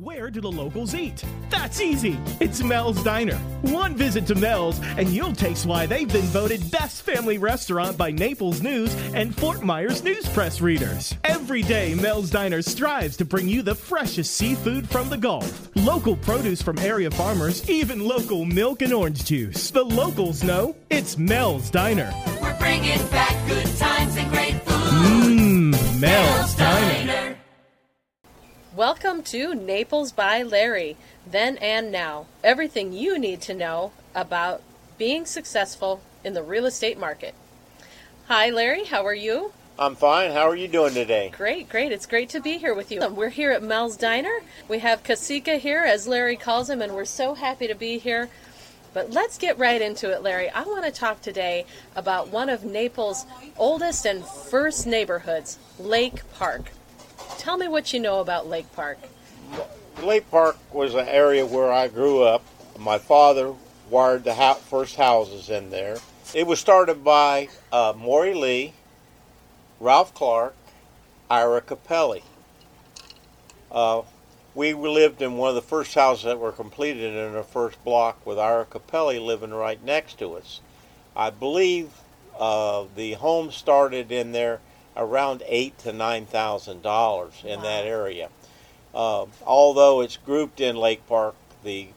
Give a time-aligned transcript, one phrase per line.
[0.00, 1.24] Where do the locals eat?
[1.50, 2.20] That's easy.
[2.38, 3.34] It's Mel's Diner.
[3.62, 8.12] One visit to Mel's, and you'll taste why they've been voted best family restaurant by
[8.12, 11.16] Naples News and Fort Myers News Press readers.
[11.24, 16.14] Every day, Mel's Diner strives to bring you the freshest seafood from the Gulf, local
[16.14, 19.72] produce from area farmers, even local milk and orange juice.
[19.72, 22.12] The locals know it's Mel's Diner.
[22.40, 25.74] We're bringing back good times and great food.
[25.74, 26.37] Mmm, Mel's.
[28.78, 30.96] Welcome to Naples by Larry.
[31.28, 32.26] Then and now.
[32.44, 34.62] Everything you need to know about
[34.96, 37.34] being successful in the real estate market.
[38.28, 38.84] Hi, Larry.
[38.84, 39.50] How are you?
[39.80, 40.30] I'm fine.
[40.30, 41.32] How are you doing today?
[41.36, 41.90] Great, great.
[41.90, 43.04] It's great to be here with you.
[43.08, 44.42] We're here at Mel's Diner.
[44.68, 48.28] We have Kasika here, as Larry calls him, and we're so happy to be here.
[48.94, 50.50] But let's get right into it, Larry.
[50.50, 53.26] I want to talk today about one of Naples'
[53.56, 56.70] oldest and first neighborhoods, Lake Park.
[57.48, 58.98] Tell me what you know about Lake Park.
[60.02, 62.44] Lake Park was an area where I grew up.
[62.78, 63.54] My father
[63.88, 64.34] wired the
[64.66, 65.96] first houses in there.
[66.34, 68.74] It was started by uh, Maury Lee,
[69.80, 70.54] Ralph Clark,
[71.30, 72.20] Ira Capelli.
[73.72, 74.02] Uh,
[74.54, 78.26] we lived in one of the first houses that were completed in the first block
[78.26, 80.60] with Ira Capelli living right next to us.
[81.16, 81.92] I believe
[82.38, 84.60] uh, the home started in there
[84.98, 88.28] around eight to nine thousand dollars in that area.
[88.94, 91.88] Uh, although it's grouped in Lake Park, the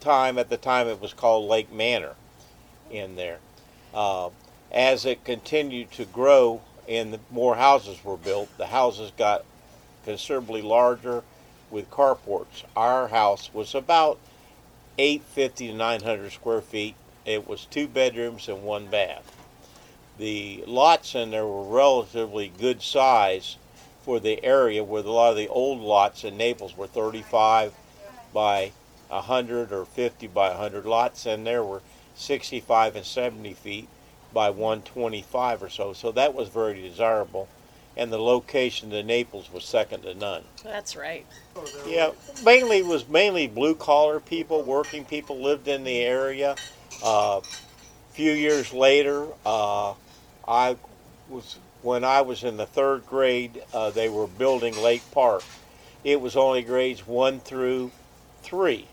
[0.00, 2.14] time at the time it was called Lake Manor
[2.90, 3.38] in there.
[3.94, 4.30] Uh,
[4.72, 9.44] as it continued to grow and the more houses were built, the houses got
[10.04, 11.22] considerably larger
[11.70, 12.64] with carports.
[12.76, 14.18] Our house was about
[14.98, 16.94] 850 to 900 square feet.
[17.24, 19.43] It was two bedrooms and one bath.
[20.18, 23.56] The lots in there were relatively good size
[24.04, 27.74] for the area where a lot of the old lots in Naples were 35
[28.32, 28.72] by
[29.08, 31.82] 100 or 50 by 100 lots and there were
[32.14, 33.88] 65 and 70 feet
[34.32, 35.92] by 125 or so.
[35.92, 37.48] So that was very desirable.
[37.96, 40.42] And the location to Naples was second to none.
[40.64, 41.24] That's right.
[41.86, 42.10] yeah
[42.44, 46.56] mainly was mainly blue collar people working people lived in the area.
[47.02, 47.40] Uh,
[48.10, 49.94] few years later uh,
[50.46, 50.76] I
[51.28, 55.42] was when I was in the third grade uh, they were building Lake Park
[56.02, 57.90] it was only grades one through
[58.42, 58.86] three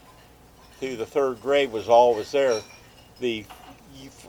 [0.79, 2.61] through the third grade was always there
[3.19, 3.45] the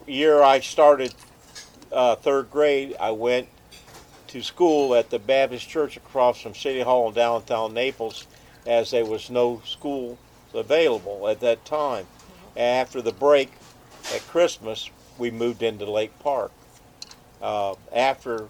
[0.06, 1.14] year I started
[1.92, 3.48] uh, third grade, I went
[4.28, 8.26] to school at the Baptist Church across from City Hall in downtown Naples,
[8.66, 10.18] as there was no school
[10.54, 12.06] available at that time.
[12.56, 13.52] After the break
[14.14, 16.52] at Christmas, we moved into Lake Park.
[17.42, 18.48] Uh, after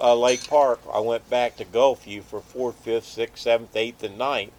[0.00, 4.18] uh, Lake Park, I went back to Gulfview for fourth, fifth, sixth, seventh, eighth, and
[4.18, 4.52] ninth.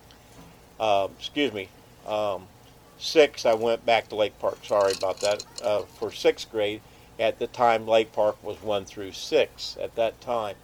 [0.79, 1.67] Uh, excuse me.
[2.07, 2.43] Um,
[2.97, 4.59] sixth, I went back to Lake Park.
[4.63, 5.45] Sorry about that.
[5.61, 6.81] Uh, for sixth grade,
[7.19, 9.77] at the time Lake Park was one through six.
[9.81, 10.55] At that time,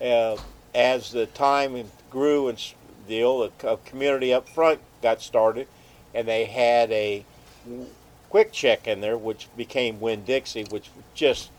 [0.00, 0.36] uh,
[0.74, 2.74] as the time grew and
[3.08, 5.66] the old uh, community up front got started,
[6.14, 7.24] and they had a
[8.30, 11.50] quick check in there, which became Winn Dixie, which just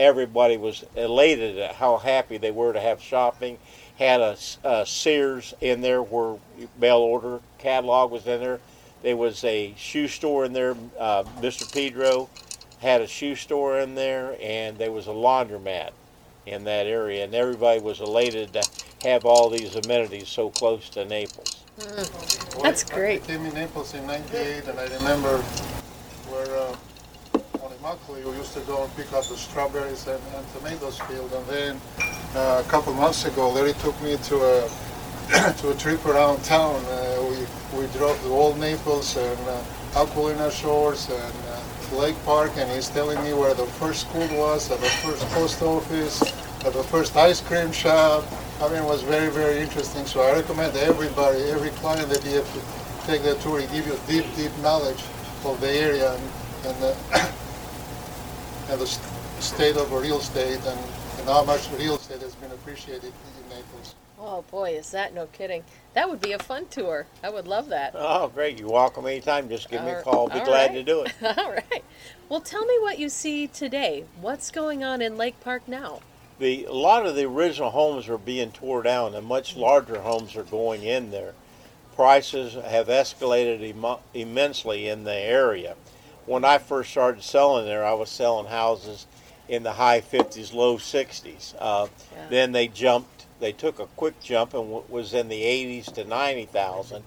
[0.00, 3.58] everybody was elated at how happy they were to have shopping.
[3.98, 4.20] Had
[4.64, 6.38] a Sears in there where
[6.80, 8.60] mail order catalog was in there.
[9.02, 10.74] There was a shoe store in there.
[10.98, 11.70] Uh, Mr.
[11.72, 12.30] Pedro
[12.80, 15.90] had a shoe store in there, and there was a laundromat
[16.46, 18.62] in that area, and everybody was elated to
[19.02, 21.64] have all these amenities so close to Naples.
[22.62, 23.22] That's great.
[23.22, 25.38] I came in Naples in 98 and I remember
[26.28, 26.76] where uh,
[27.80, 31.46] Immokalee we used to go and pick up the strawberries and, and tomatoes field and
[31.46, 31.80] then
[32.34, 34.68] uh, a couple months ago Larry took me to a
[35.58, 36.84] to a trip around town.
[36.86, 39.62] Uh, we, we drove to Old Naples and uh,
[39.94, 44.70] Aqualane Shores and uh, Lake Park and he's telling me where the first school was,
[44.70, 46.20] at the first post office,
[46.66, 48.24] at the first ice cream shop.
[48.60, 50.04] I mean, it was very, very interesting.
[50.04, 53.86] So I recommend everybody, every client that you have to take the tour, it give
[53.86, 55.02] you deep, deep knowledge
[55.44, 56.22] of the area and,
[56.66, 57.32] and, uh,
[58.70, 60.78] and the state of real estate and,
[61.18, 63.94] and how much real estate has been appreciated in Naples.
[64.18, 65.64] Oh boy, is that no kidding?
[65.94, 67.06] That would be a fun tour.
[67.24, 67.92] I would love that.
[67.94, 68.58] Oh, great!
[68.58, 69.48] You're welcome anytime.
[69.48, 70.28] Just give me a call.
[70.28, 70.74] I'll be all glad right.
[70.74, 71.12] to do it.
[71.38, 71.84] All right.
[72.28, 74.04] Well, tell me what you see today.
[74.20, 76.00] What's going on in Lake Park now?
[76.40, 79.60] the a lot of the original homes are being tore down and much mm.
[79.60, 81.34] larger homes are going in there.
[81.94, 85.76] Prices have escalated immo- immensely in the area.
[86.30, 89.08] When I first started selling there, I was selling houses
[89.48, 91.56] in the high 50s, low 60s.
[91.58, 92.26] Uh, Yeah.
[92.30, 96.04] Then they jumped they took a quick jump and w- was in the 80s to
[96.04, 97.02] 90,000,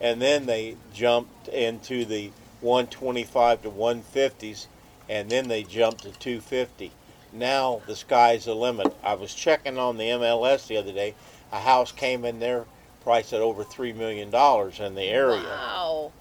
[0.00, 2.30] and then they jumped into the
[2.60, 4.68] 125 to 150s,
[5.08, 6.92] and then they jumped to 250.
[7.32, 8.94] Now the sky's the limit.
[9.02, 11.14] I was checking on the MLS the other day.
[11.50, 12.66] A house came in there
[13.02, 15.42] priced at over three million dollars in the area.
[15.42, 16.12] Wow.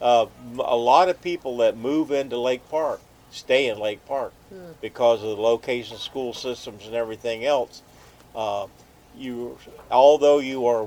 [0.00, 0.26] Uh,
[0.58, 3.00] a lot of people that move into Lake Park
[3.30, 4.32] stay in Lake Park
[4.80, 7.82] because of the location, school systems, and everything else.
[8.34, 8.66] Uh,
[9.16, 9.58] you,
[9.90, 10.86] although you are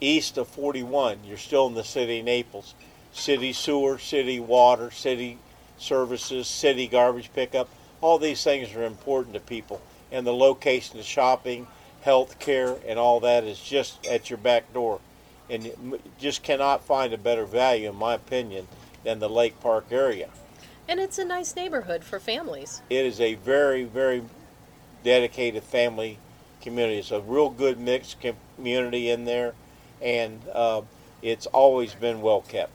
[0.00, 2.74] east of 41, you're still in the city of Naples.
[3.12, 5.38] City sewer, city water, city
[5.78, 7.68] services, city garbage pickup.
[8.00, 11.66] All these things are important to people, and the location of shopping,
[12.02, 15.00] health care, and all that is just at your back door
[15.52, 15.70] and
[16.18, 18.66] just cannot find a better value, in my opinion,
[19.04, 20.30] than the Lake Park area.
[20.88, 22.80] And it's a nice neighborhood for families.
[22.88, 24.24] It is a very, very
[25.04, 26.18] dedicated family
[26.62, 26.98] community.
[26.98, 28.16] It's a real good mixed
[28.56, 29.52] community in there,
[30.00, 30.82] and uh,
[31.20, 32.72] it's always been well kept.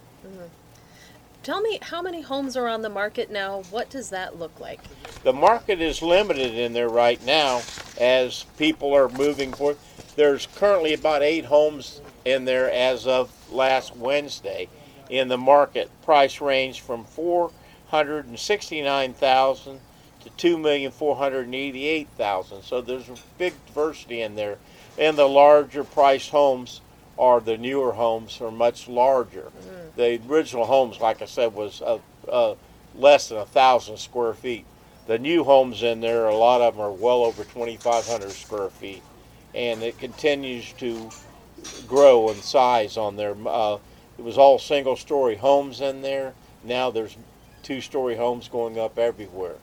[1.42, 3.64] Tell me how many homes are on the market now?
[3.72, 4.82] What does that look like?
[5.24, 7.62] The market is limited in there right now
[8.00, 9.78] as people are moving forward.
[10.16, 14.68] There's currently about eight homes in there as of last Wednesday
[15.10, 15.90] in the market.
[16.04, 17.52] Price range from four
[17.88, 19.80] hundred and sixty-nine thousand
[20.22, 22.64] to two million four hundred and eighty-eight thousand.
[22.64, 24.58] So there's a big diversity in there.
[24.98, 26.82] And the larger price homes
[27.18, 29.52] are the newer homes are much larger.
[29.96, 32.56] The original homes, like I said, was uh, uh,
[32.96, 34.66] less than a thousand square feet.
[35.08, 39.02] The new homes in there, a lot of them are well over 2,500 square feet,
[39.56, 41.10] and it continues to
[41.88, 43.36] grow in size on there.
[43.46, 43.78] Uh,
[44.18, 46.34] it was all single-story homes in there.
[46.64, 47.16] Now there's
[47.64, 49.56] two-story homes going up everywhere.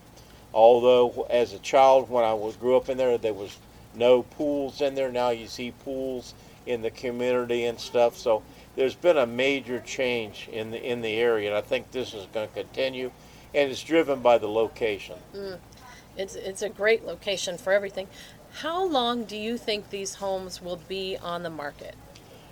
[0.53, 3.59] Although, as a child, when I was grew up in there, there was
[3.95, 5.11] no pools in there.
[5.11, 6.35] Now you see pools
[6.67, 8.17] in the community and stuff.
[8.17, 8.43] So
[8.77, 12.27] there's been a major change in the in the area, and I think this is
[12.33, 13.11] going to continue.
[13.55, 15.17] And it's driven by the location.
[16.17, 18.09] It's it's a great location for everything.
[18.59, 21.97] How long do you think these homes will be on the market?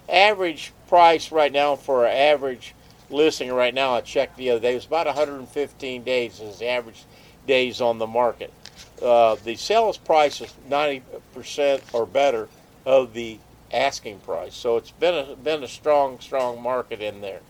[0.09, 2.75] Average price right now for an average
[3.09, 7.05] listing right now, I checked the other day, was about 115 days is the average
[7.47, 8.53] days on the market.
[9.01, 12.49] Uh, the sales price is 90% or better
[12.85, 13.39] of the
[13.73, 14.55] asking price.
[14.55, 17.41] So it's been a, been a strong, strong market in there.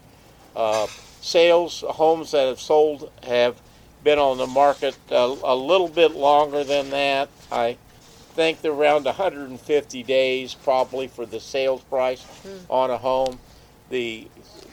[0.55, 0.89] Uh,
[1.23, 3.61] sales, homes that have sold have
[4.05, 7.31] been on the market a, a little bit longer than that.
[7.51, 7.79] I
[8.35, 12.25] think they're around 150 days probably for the sales price
[12.69, 13.39] on a home.
[13.91, 14.29] The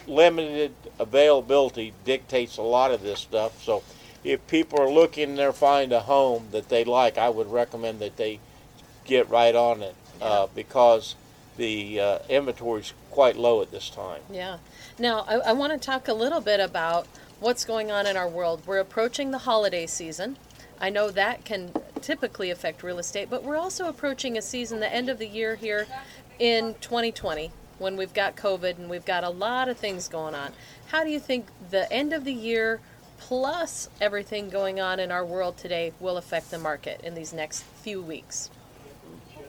[0.07, 3.61] limited availability dictates a lot of this stuff.
[3.63, 3.83] So
[4.23, 8.17] if people are looking there find a home that they like, I would recommend that
[8.17, 8.39] they
[9.05, 11.15] get right on it uh, because
[11.57, 14.21] the uh, inventory is quite low at this time.
[14.31, 14.57] Yeah.
[14.97, 17.07] Now, I, I want to talk a little bit about
[17.39, 18.61] what's going on in our world.
[18.65, 20.37] We're approaching the holiday season.
[20.79, 24.93] I know that can typically affect real estate, but we're also approaching a season, the
[24.93, 25.87] end of the year here
[26.39, 30.51] in 2020, when we've got COVID and we've got a lot of things going on.
[30.87, 32.79] How do you think the end of the year
[33.17, 37.63] plus everything going on in our world today will affect the market in these next
[37.63, 38.49] few weeks?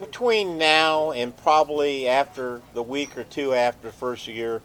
[0.00, 4.62] between now and probably after the week or two after the first year,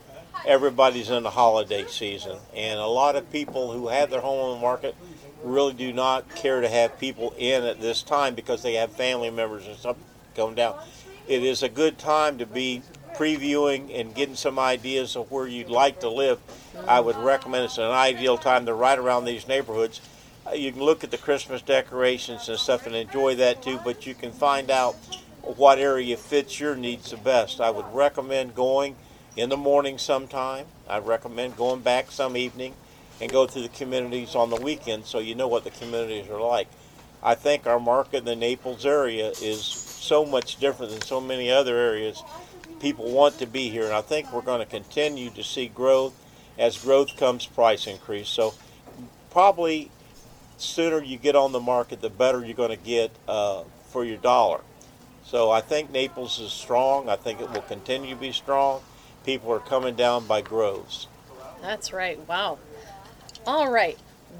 [0.47, 4.55] everybody's in the holiday season, and a lot of people who have their home on
[4.57, 4.95] the market
[5.43, 9.29] really do not care to have people in at this time because they have family
[9.29, 9.97] members and stuff
[10.35, 10.75] going down.
[11.27, 12.81] It is a good time to be
[13.15, 16.39] previewing and getting some ideas of where you'd like to live.
[16.87, 20.01] I would recommend it's an ideal time to ride around these neighborhoods.
[20.45, 24.05] Uh, You can look at the Christmas decorations and stuff and enjoy that too, but
[24.05, 24.95] you can find out
[25.41, 27.61] what area fits your needs the best.
[27.61, 28.95] I would recommend going
[29.37, 30.65] in the morning sometime.
[30.87, 32.73] I recommend going back some evening
[33.21, 36.41] and go through the communities on the weekend so you know what the communities are
[36.41, 36.67] like.
[37.23, 41.49] I think our market in the Naples area is so much different than so many
[41.49, 42.21] other areas.
[42.79, 46.13] People want to be here, and I think we're going to continue to see growth.
[46.57, 48.29] As growth comes, price increase.
[48.29, 48.53] So,
[49.31, 49.89] probably
[50.57, 54.17] sooner you get on the market, the better you're going to get uh, for your
[54.17, 54.61] dollar.
[55.25, 57.09] So I think Naples is strong.
[57.09, 58.81] I think it will continue to be strong.
[59.25, 61.07] People are coming down by groves.
[61.61, 62.19] That's right.
[62.27, 62.59] Wow.
[63.47, 63.97] All right.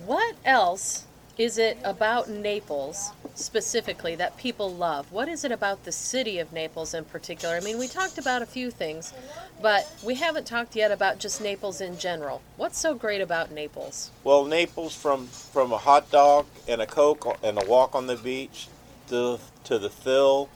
[0.08, 1.06] What else
[1.38, 5.12] is it about Naples specifically that people love?
[5.12, 7.56] What is it about the city of Naples in particular?
[7.56, 9.14] I mean, we talked about a few things,
[9.62, 12.42] but we haven't talked yet about just Naples in general.
[12.58, 14.10] What's so great about Naples?
[14.24, 18.16] Well, Naples from from a hot dog and a coke and a walk on the
[18.16, 18.70] beach
[19.10, 20.50] to to the fill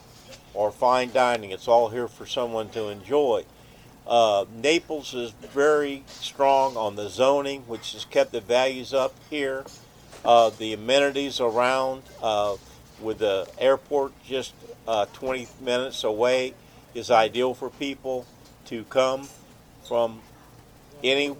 [0.55, 1.51] or fine dining.
[1.51, 3.45] It's all here for someone to enjoy.
[4.09, 9.63] Uh, Naples is very strong on the zoning, which has kept the values up here.
[10.25, 12.55] Uh, the amenities around, uh,
[12.99, 14.55] with the airport just
[14.87, 16.55] uh, 20 minutes away,
[16.95, 18.25] is ideal for people
[18.65, 19.29] to come
[19.87, 20.21] from
[21.03, 21.35] any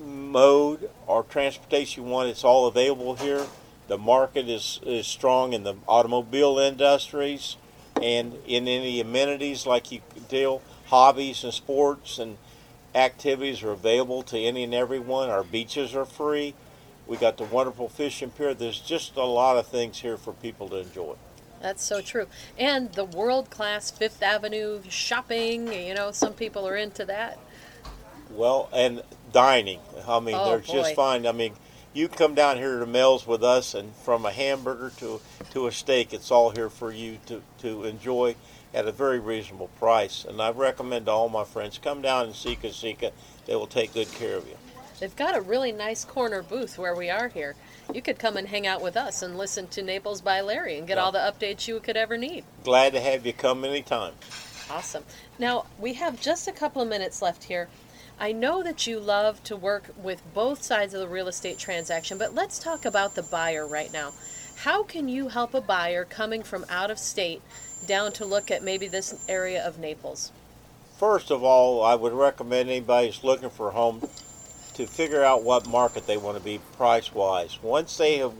[0.00, 2.28] mode or transportation want.
[2.28, 3.44] It's all available here.
[3.88, 7.56] The market is, is strong in the automobile industries
[8.00, 10.62] and in any amenities like you deal
[10.96, 12.36] hobbies and sports and
[12.94, 15.30] activities are available to any and everyone.
[15.30, 16.52] Our beaches are free.
[17.06, 18.52] We got the wonderful fishing pier.
[18.52, 21.14] There's just a lot of things here for people to enjoy.
[21.62, 22.26] That's so true.
[22.58, 27.38] And the world class Fifth Avenue shopping, you know, some people are into that.
[28.30, 29.80] Well, and dining.
[30.06, 30.72] I mean, Oh, they're boy.
[30.74, 31.26] just fine.
[31.26, 31.54] I mean,
[31.92, 35.20] you come down here to Mel's with us, and from a hamburger to
[35.50, 38.34] to a steak, it's all here for you to to enjoy
[38.74, 40.24] at a very reasonable price.
[40.24, 43.12] And I recommend to all my friends come down and see Kasika.
[43.46, 44.56] They will take good care of you.
[44.98, 47.56] They've got a really nice corner booth where we are here.
[47.92, 50.86] You could come and hang out with us and listen to Naples by Larry and
[50.86, 51.02] get Yeah.
[51.02, 52.44] all the updates you could ever need.
[52.62, 54.14] Glad to have you come anytime.
[54.70, 55.04] Awesome.
[55.40, 57.68] Now, we have just a couple of minutes left here.
[58.22, 62.18] I know that you love to work with both sides of the real estate transaction,
[62.18, 64.12] but let's talk about the buyer right now.
[64.58, 67.42] How can you help a buyer coming from out of state
[67.84, 70.30] down to look at maybe this area of Naples?
[70.96, 74.08] First of all, I would recommend anybody who's looking for a home
[74.74, 77.58] to figure out what market they want to be price wise.
[77.60, 78.34] Once they have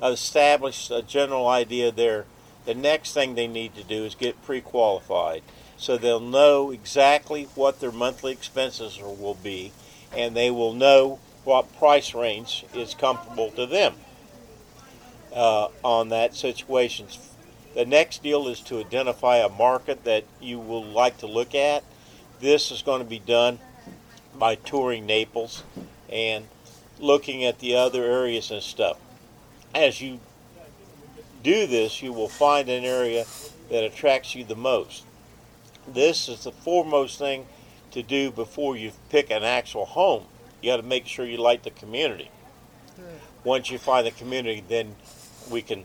[0.00, 2.26] established a general idea there,
[2.66, 5.42] the next thing they need to do is get pre qualified
[5.76, 9.72] so they'll know exactly what their monthly expenses will be
[10.16, 13.94] and they will know what price range is comfortable to them
[15.34, 17.06] uh, on that situation.
[17.74, 21.82] The next deal is to identify a market that you will like to look at.
[22.40, 23.58] This is going to be done
[24.38, 25.64] by touring Naples
[26.08, 26.46] and
[26.98, 28.98] looking at the other areas and stuff.
[29.74, 30.20] As you
[31.42, 33.24] do this, you will find an area
[33.70, 35.04] that attracts you the most.
[35.86, 37.46] This is the foremost thing
[37.90, 40.24] to do before you pick an actual home.
[40.60, 42.30] You got to make sure you like the community.
[43.44, 44.96] Once you find the community, then
[45.50, 45.84] we can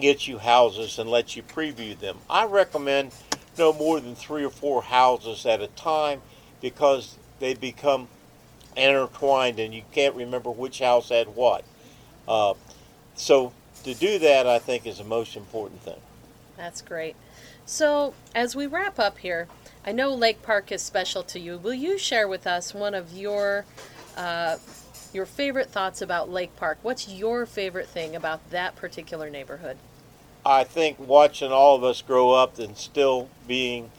[0.00, 2.16] get you houses and let you preview them.
[2.30, 3.12] I recommend
[3.58, 6.22] no more than three or four houses at a time
[6.60, 8.08] because they become
[8.76, 11.64] intertwined and you can't remember which house had what.
[12.26, 12.54] Uh,
[13.14, 13.52] so
[13.84, 16.00] to do that, I think is the most important thing.
[16.56, 17.16] That's great.
[17.68, 19.46] So, as we wrap up here,
[19.84, 21.58] I know Lake Park is special to you.
[21.58, 23.66] Will you share with us one of your
[24.16, 24.56] uh,
[25.12, 26.78] your favorite thoughts about Lake Park?
[26.80, 29.76] What's your favorite thing about that particular neighborhood?
[30.46, 33.90] I think watching all of us grow up and still being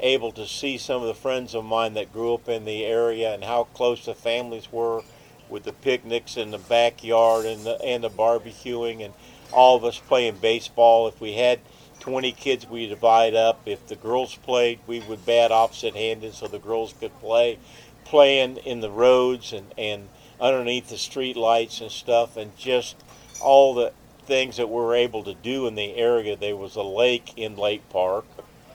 [0.00, 3.32] able to see some of the friends of mine that grew up in the area
[3.32, 5.02] and how close the families were
[5.48, 9.14] with the picnics in the backyard and the and the barbecuing and
[9.52, 11.06] all of us playing baseball.
[11.06, 11.60] If we had
[12.02, 13.60] 20 kids, we divide up.
[13.64, 17.60] If the girls played, we would bat opposite handed so the girls could play.
[18.04, 20.08] Playing in the roads and, and
[20.40, 22.96] underneath the street lights and stuff, and just
[23.40, 23.92] all the
[24.26, 26.34] things that we were able to do in the area.
[26.34, 28.24] There was a lake in Lake Park,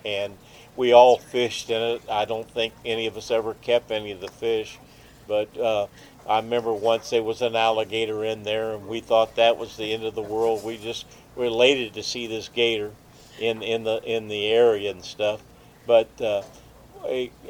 [0.06, 0.38] and
[0.78, 2.04] we all fished in it.
[2.10, 4.80] I don't think any of us ever kept any of the fish,
[5.28, 5.88] but uh,
[6.26, 9.92] I remember once there was an alligator in there, and we thought that was the
[9.92, 10.64] end of the world.
[10.64, 11.06] We just
[11.36, 12.94] were elated to see this gator
[13.40, 15.42] in in the in the area and stuff.
[15.86, 16.44] But uh,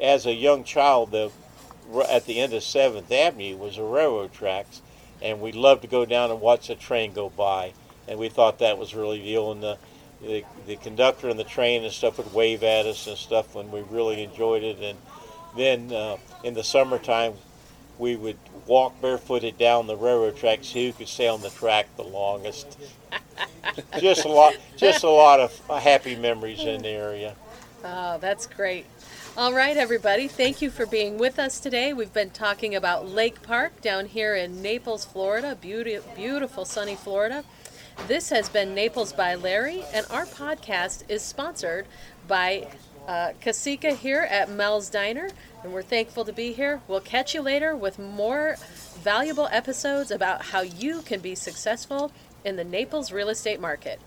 [0.01, 1.31] as a young child, the
[2.09, 4.81] at the end of Seventh Avenue was a railroad tracks,
[5.21, 7.73] and we loved to go down and watch the train go by,
[8.07, 9.51] and we thought that was really deal.
[9.51, 9.77] And the,
[10.21, 13.71] the the conductor and the train and stuff would wave at us and stuff when
[13.71, 14.79] we really enjoyed it.
[14.79, 14.97] And
[15.55, 17.33] then uh, in the summertime,
[17.97, 20.71] we would walk barefooted down the railroad tracks.
[20.71, 22.77] Who could stay on the track the longest?
[23.99, 27.35] just a lot, just a lot of happy memories in the area.
[27.83, 28.85] Oh, that's great.
[29.37, 30.27] All right, everybody.
[30.27, 31.93] Thank you for being with us today.
[31.93, 35.55] We've been talking about Lake Park down here in Naples, Florida.
[35.55, 37.43] Beauty, beautiful, sunny Florida.
[38.07, 41.85] This has been Naples by Larry, and our podcast is sponsored
[42.27, 42.67] by
[43.07, 45.29] uh, Kasika here at Mel's Diner,
[45.63, 46.81] and we're thankful to be here.
[46.87, 48.57] We'll catch you later with more
[49.01, 52.11] valuable episodes about how you can be successful
[52.43, 53.99] in the Naples real estate market.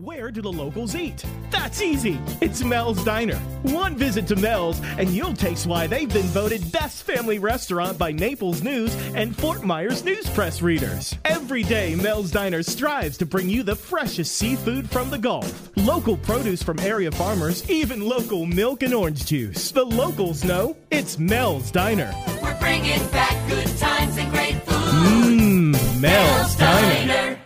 [0.00, 1.24] Where do the locals eat?
[1.50, 2.20] That's easy.
[2.40, 3.34] It's Mel's Diner.
[3.62, 8.12] One visit to Mel's and you'll taste why they've been voted best family restaurant by
[8.12, 11.16] Naples News and Fort Myers News Press readers.
[11.24, 16.16] Every day, Mel's Diner strives to bring you the freshest seafood from the Gulf, local
[16.16, 19.72] produce from area farmers, even local milk and orange juice.
[19.72, 22.14] The locals know it's Mel's Diner.
[22.40, 25.74] We're bringing back good times and great food.
[25.74, 27.37] Mmm, Mel's.